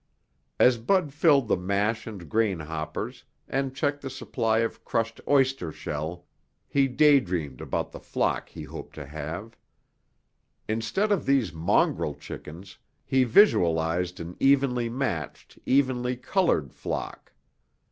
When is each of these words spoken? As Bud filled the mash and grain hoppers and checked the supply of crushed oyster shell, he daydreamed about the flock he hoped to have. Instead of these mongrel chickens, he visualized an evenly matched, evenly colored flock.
As 0.59 0.79
Bud 0.79 1.13
filled 1.13 1.47
the 1.47 1.55
mash 1.55 2.07
and 2.07 2.27
grain 2.27 2.59
hoppers 2.59 3.23
and 3.47 3.75
checked 3.75 4.01
the 4.01 4.09
supply 4.09 4.57
of 4.65 4.83
crushed 4.83 5.21
oyster 5.27 5.71
shell, 5.71 6.25
he 6.67 6.87
daydreamed 6.87 7.61
about 7.61 7.91
the 7.91 7.99
flock 7.99 8.49
he 8.49 8.63
hoped 8.63 8.95
to 8.95 9.05
have. 9.05 9.55
Instead 10.67 11.11
of 11.11 11.27
these 11.27 11.53
mongrel 11.53 12.15
chickens, 12.15 12.79
he 13.05 13.23
visualized 13.23 14.19
an 14.19 14.35
evenly 14.39 14.89
matched, 14.89 15.59
evenly 15.67 16.15
colored 16.17 16.73
flock. 16.73 17.31